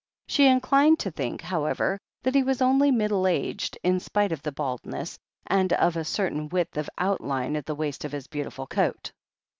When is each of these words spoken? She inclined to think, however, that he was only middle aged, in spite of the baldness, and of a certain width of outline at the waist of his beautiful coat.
She 0.25 0.47
inclined 0.47 0.97
to 1.01 1.11
think, 1.11 1.41
however, 1.43 1.99
that 2.23 2.33
he 2.33 2.41
was 2.41 2.59
only 2.59 2.89
middle 2.89 3.27
aged, 3.27 3.77
in 3.83 3.99
spite 3.99 4.31
of 4.31 4.41
the 4.41 4.51
baldness, 4.51 5.19
and 5.45 5.71
of 5.73 5.95
a 5.95 6.03
certain 6.03 6.49
width 6.49 6.75
of 6.75 6.89
outline 6.97 7.55
at 7.55 7.67
the 7.67 7.75
waist 7.75 8.03
of 8.03 8.11
his 8.11 8.25
beautiful 8.25 8.65
coat. 8.65 9.11